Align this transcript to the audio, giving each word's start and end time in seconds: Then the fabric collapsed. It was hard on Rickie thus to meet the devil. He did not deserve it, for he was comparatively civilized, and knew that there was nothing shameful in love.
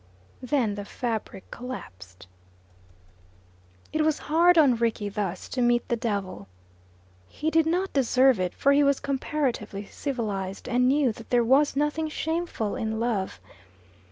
Then 0.41 0.73
the 0.73 0.83
fabric 0.83 1.51
collapsed. 1.51 2.25
It 3.93 4.01
was 4.01 4.17
hard 4.17 4.57
on 4.57 4.77
Rickie 4.77 5.09
thus 5.09 5.47
to 5.49 5.61
meet 5.61 5.87
the 5.89 5.95
devil. 5.95 6.47
He 7.27 7.51
did 7.51 7.67
not 7.67 7.93
deserve 7.93 8.39
it, 8.39 8.55
for 8.55 8.71
he 8.71 8.81
was 8.83 8.99
comparatively 8.99 9.85
civilized, 9.85 10.67
and 10.67 10.87
knew 10.87 11.11
that 11.11 11.29
there 11.29 11.43
was 11.43 11.75
nothing 11.75 12.09
shameful 12.09 12.75
in 12.75 12.99
love. 12.99 13.39